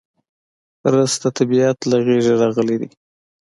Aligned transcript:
رس 0.93 1.13
د 1.23 1.25
طبیعت 1.37 1.77
له 1.89 1.97
غېږې 2.05 2.33
راغلی 2.41 2.75
دی 2.81 2.89